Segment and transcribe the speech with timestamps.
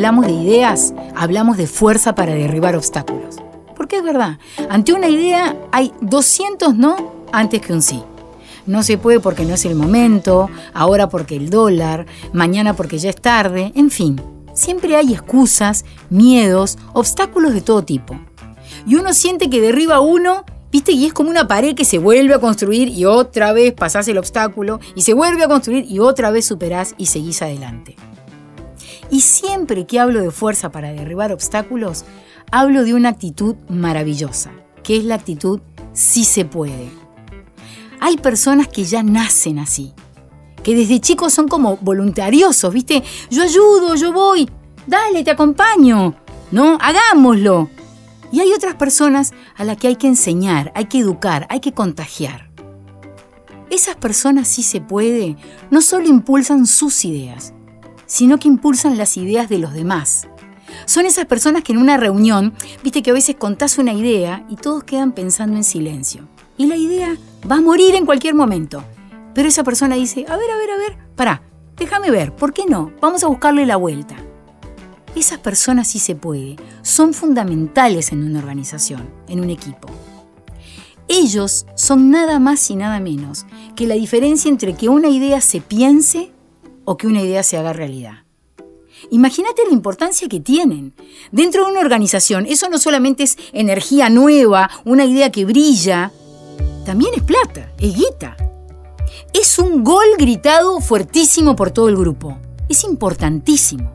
[0.00, 3.36] Hablamos de ideas, hablamos de fuerza para derribar obstáculos.
[3.76, 4.38] Porque es verdad,
[4.70, 8.02] ante una idea hay 200 no antes que un sí.
[8.64, 13.10] No se puede porque no es el momento, ahora porque el dólar, mañana porque ya
[13.10, 14.18] es tarde, en fin.
[14.54, 18.18] Siempre hay excusas, miedos, obstáculos de todo tipo.
[18.86, 22.32] Y uno siente que derriba uno, viste, y es como una pared que se vuelve
[22.32, 26.30] a construir y otra vez pasás el obstáculo y se vuelve a construir y otra
[26.30, 27.96] vez superás y seguís adelante.
[29.10, 32.04] Y siempre que hablo de fuerza para derribar obstáculos,
[32.50, 34.52] hablo de una actitud maravillosa,
[34.82, 35.60] que es la actitud
[35.92, 36.90] sí se puede.
[38.00, 39.92] Hay personas que ya nacen así,
[40.62, 43.02] que desde chicos son como voluntariosos, ¿viste?
[43.30, 44.48] Yo ayudo, yo voy,
[44.86, 46.14] dale, te acompaño,
[46.50, 46.78] ¿no?
[46.80, 47.68] Hagámoslo.
[48.32, 51.72] Y hay otras personas a las que hay que enseñar, hay que educar, hay que
[51.72, 52.50] contagiar.
[53.70, 55.36] Esas personas sí se puede,
[55.70, 57.52] no solo impulsan sus ideas,
[58.10, 60.26] sino que impulsan las ideas de los demás.
[60.84, 64.56] Son esas personas que en una reunión, viste que a veces contás una idea y
[64.56, 66.26] todos quedan pensando en silencio.
[66.58, 67.16] Y la idea
[67.48, 68.82] va a morir en cualquier momento.
[69.32, 71.42] Pero esa persona dice, a ver, a ver, a ver, pará,
[71.76, 72.90] déjame ver, ¿por qué no?
[73.00, 74.16] Vamos a buscarle la vuelta.
[75.14, 79.88] Esas personas sí se puede, son fundamentales en una organización, en un equipo.
[81.06, 83.46] Ellos son nada más y nada menos
[83.76, 86.32] que la diferencia entre que una idea se piense
[86.84, 88.24] o que una idea se haga realidad.
[89.10, 90.94] Imagínate la importancia que tienen.
[91.32, 96.12] Dentro de una organización, eso no solamente es energía nueva, una idea que brilla,
[96.84, 98.36] también es plata, es guita.
[99.32, 102.38] Es un gol gritado fuertísimo por todo el grupo.
[102.68, 103.92] Es importantísimo.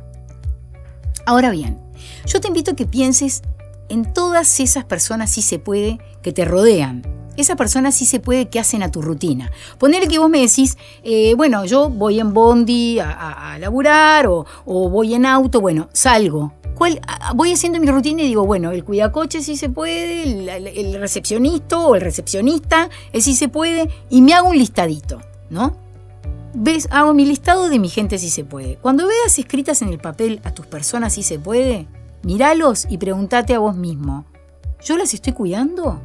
[1.26, 1.80] Ahora bien,
[2.26, 3.42] yo te invito a que pienses
[3.90, 7.04] en todas esas personas, si se puede, que te rodean,
[7.38, 9.52] esa persona sí se puede que hacen a tu rutina.
[9.78, 15.14] Ponerle que vos me decís, eh, bueno, yo voy en bondi a, laburar o, voy
[15.14, 16.54] en auto, bueno, salgo.
[16.76, 17.00] ¿Cuál,
[17.36, 21.96] voy haciendo mi rutina y digo, bueno, el cuidacoche sí se puede, el, recepcionista o
[21.96, 25.78] el recepcionista, es sí se puede, y me hago un listadito, ¿no?
[26.54, 26.88] ¿Ves?
[26.92, 28.78] Hago mi listado de mi gente si se puede.
[28.78, 31.88] Cuando veas escritas en el papel a tus personas si se puede,
[32.24, 34.26] míralos y pregúntate a vos mismo,
[34.84, 36.02] ¿yo las estoy cuidando?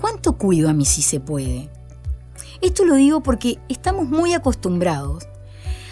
[0.00, 1.68] ¿Cuánto cuido a mí si se puede?
[2.60, 5.26] Esto lo digo porque estamos muy acostumbrados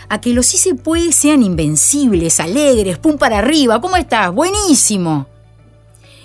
[0.09, 4.33] a que los sí se puede sean invencibles, alegres, pum para arriba, ¿cómo estás?
[4.33, 5.27] Buenísimo.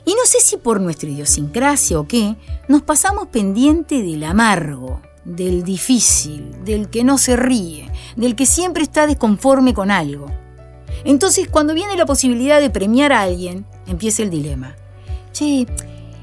[0.05, 2.35] Y no sé si por nuestra idiosincrasia o qué,
[2.67, 8.83] nos pasamos pendiente del amargo, del difícil, del que no se ríe, del que siempre
[8.83, 10.27] está desconforme con algo.
[11.03, 14.75] Entonces, cuando viene la posibilidad de premiar a alguien, empieza el dilema.
[15.31, 15.67] Che,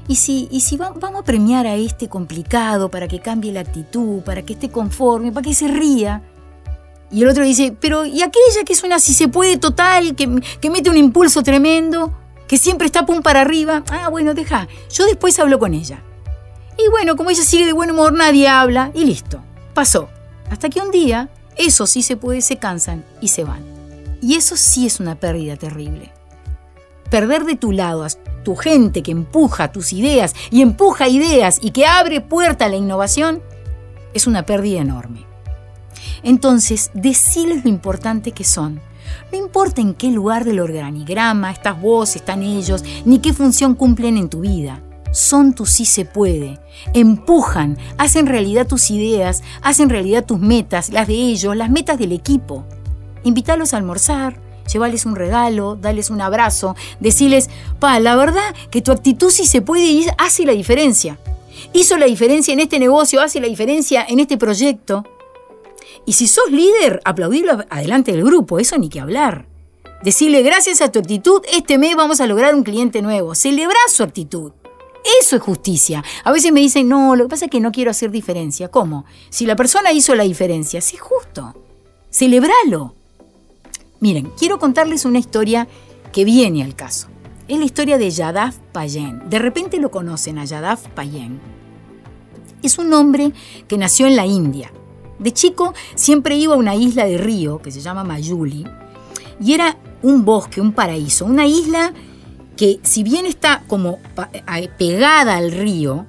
[0.07, 4.21] y si, y si vamos a premiar a este complicado para que cambie la actitud,
[4.21, 6.21] para que esté conforme, para que se ría.
[7.11, 10.41] Y el otro dice, pero ¿y aquella que es una si se puede total, que,
[10.61, 12.13] que mete un impulso tremendo,
[12.47, 13.83] que siempre está pum para arriba?
[13.89, 16.03] Ah, bueno, deja, yo después hablo con ella.
[16.77, 19.41] Y bueno, como ella sigue de buen humor, nadie habla y listo,
[19.73, 20.09] pasó.
[20.49, 23.63] Hasta que un día, eso sí se puede, se cansan y se van.
[24.21, 26.11] Y eso sí es una pérdida terrible.
[27.09, 28.05] Perder de tu lado
[28.47, 32.77] tu gente que empuja tus ideas y empuja ideas y que abre puerta a la
[32.77, 33.41] innovación,
[34.13, 35.25] es una pérdida enorme.
[36.23, 38.79] Entonces, deciles lo importante que son.
[39.33, 44.15] No importa en qué lugar del organigrama estás vos, están ellos, ni qué función cumplen
[44.15, 44.81] en tu vida.
[45.11, 46.57] Son tu sí se puede.
[46.93, 52.13] Empujan, hacen realidad tus ideas, hacen realidad tus metas, las de ellos, las metas del
[52.13, 52.63] equipo.
[53.25, 54.39] Invítalos a almorzar,
[54.71, 57.49] llevarles un regalo, darles un abrazo, decirles,
[57.79, 61.17] pa, la verdad que tu actitud si se puede ir hace la diferencia.
[61.73, 65.03] Hizo la diferencia en este negocio, hace la diferencia en este proyecto.
[66.05, 69.45] Y si sos líder, aplaudirlo adelante del grupo, eso ni que hablar.
[70.03, 73.33] Decirle, gracias a tu actitud, este mes vamos a lograr un cliente nuevo.
[73.33, 74.51] Celebrar su actitud.
[75.21, 76.03] Eso es justicia.
[76.23, 78.69] A veces me dicen, no, lo que pasa es que no quiero hacer diferencia.
[78.69, 79.05] ¿Cómo?
[79.29, 81.55] Si la persona hizo la diferencia, sí justo.
[82.09, 82.93] Celebralo.
[83.99, 85.67] Miren, quiero contarles una historia
[86.11, 87.07] que viene al caso.
[87.47, 89.29] Es la historia de Yadav Payen.
[89.29, 91.39] De repente lo conocen a Yadav Payen.
[92.61, 93.31] Es un hombre
[93.67, 94.71] que nació en la India.
[95.19, 98.65] De chico siempre iba a una isla de río que se llama Mayuli
[99.39, 101.93] y era un bosque, un paraíso, una isla
[102.55, 103.99] que si bien está como
[104.77, 106.05] pegada al río,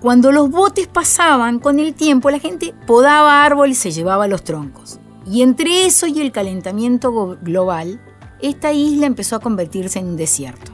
[0.00, 4.44] cuando los botes pasaban con el tiempo la gente podaba árboles y se llevaba los
[4.44, 5.00] troncos.
[5.26, 8.00] Y entre eso y el calentamiento global,
[8.40, 10.72] esta isla empezó a convertirse en un desierto.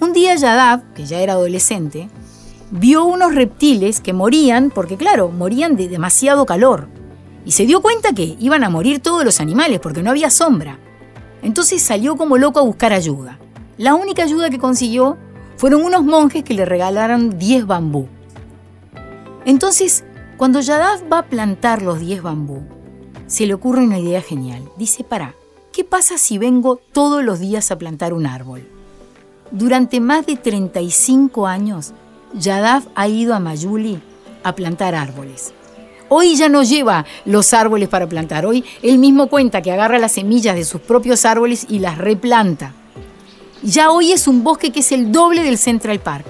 [0.00, 2.08] Un día Yadav, que ya era adolescente,
[2.70, 6.88] vio unos reptiles que morían, porque claro, morían de demasiado calor.
[7.44, 10.78] Y se dio cuenta que iban a morir todos los animales porque no había sombra.
[11.42, 13.38] Entonces salió como loco a buscar ayuda.
[13.76, 15.16] La única ayuda que consiguió
[15.56, 18.08] fueron unos monjes que le regalaron 10 bambú.
[19.44, 20.04] Entonces,
[20.36, 22.62] cuando Yadav va a plantar los 10 bambú,
[23.28, 24.68] se le ocurre una idea genial.
[24.76, 25.34] Dice, para,
[25.72, 28.66] ¿qué pasa si vengo todos los días a plantar un árbol?
[29.52, 31.92] Durante más de 35 años,
[32.34, 34.00] Yadav ha ido a Mayuli
[34.42, 35.52] a plantar árboles.
[36.08, 38.46] Hoy ya no lleva los árboles para plantar.
[38.46, 42.72] Hoy él mismo cuenta que agarra las semillas de sus propios árboles y las replanta.
[43.62, 46.26] Ya hoy es un bosque que es el doble del Central Park.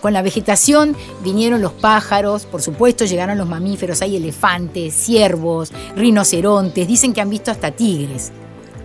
[0.00, 6.86] Con la vegetación vinieron los pájaros, por supuesto llegaron los mamíferos, hay elefantes, ciervos, rinocerontes,
[6.86, 8.32] dicen que han visto hasta tigres.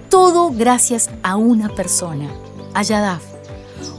[0.10, 2.30] Todo gracias a una persona,
[2.74, 3.24] a Yadaf.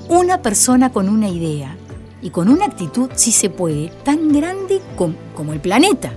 [0.09, 1.77] Una persona con una idea
[2.21, 6.13] y con una actitud, si se puede, tan grande como, el planeta.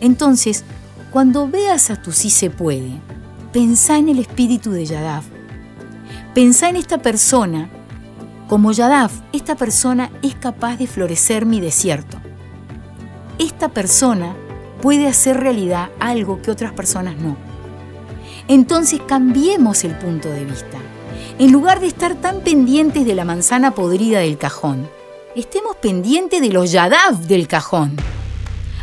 [0.00, 0.64] Entonces,
[1.10, 3.00] cuando veas a tu sí se puede,
[3.52, 5.24] pensá en el espíritu de Yadaf
[6.34, 7.68] Pensá en esta persona.
[8.52, 12.18] Como Yadav, esta persona es capaz de florecer mi desierto.
[13.38, 14.36] Esta persona
[14.82, 17.38] puede hacer realidad algo que otras personas no.
[18.48, 20.76] Entonces cambiemos el punto de vista.
[21.38, 24.86] En lugar de estar tan pendientes de la manzana podrida del cajón,
[25.34, 27.96] estemos pendientes de los Yadav del cajón.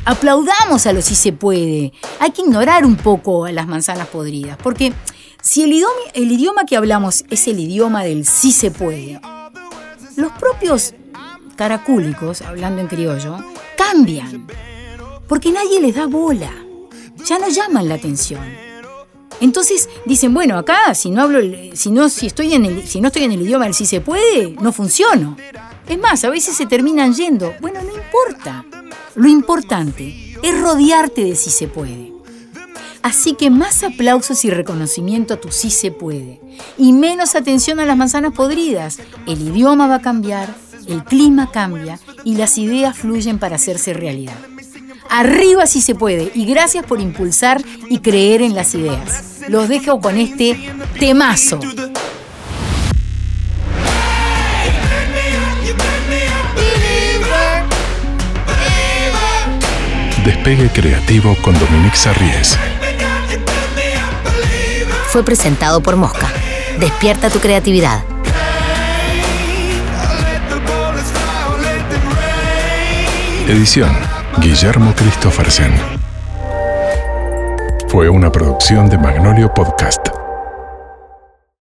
[0.03, 1.93] Aplaudamos a los si se puede.
[2.19, 4.93] Hay que ignorar un poco a las manzanas podridas, porque
[5.43, 9.21] si el idioma, que hablamos es el idioma del sí se puede,
[10.15, 10.93] los propios
[11.55, 13.37] caracúlicos, hablando en criollo,
[13.77, 14.47] cambian.
[15.27, 16.51] Porque nadie les da bola.
[17.25, 18.41] Ya no llaman la atención.
[19.41, 21.39] Entonces dicen, bueno, acá si no hablo,
[21.73, 24.01] si no, si estoy en el, si no estoy en el idioma del sí se
[24.01, 25.37] puede, no funciono.
[25.87, 27.53] Es más, a veces se terminan yendo.
[27.61, 28.65] Bueno, no importa.
[29.15, 32.08] Lo importante es rodearte de sí se puede.
[33.01, 36.39] Así que más aplausos y reconocimiento a tu sí se puede.
[36.77, 38.99] Y menos atención a las manzanas podridas.
[39.25, 40.53] El idioma va a cambiar,
[40.87, 44.35] el clima cambia y las ideas fluyen para hacerse realidad.
[45.09, 49.41] Arriba sí se puede y gracias por impulsar y creer en las ideas.
[49.47, 51.59] Los dejo con este temazo.
[60.25, 62.57] Despegue creativo con Dominique Sarries
[65.09, 66.27] fue presentado por Mosca.
[66.79, 68.03] Despierta tu creatividad.
[73.47, 73.91] Edición
[74.37, 75.73] Guillermo Christophersen.
[77.87, 80.18] Fue una producción de Magnolio Podcast.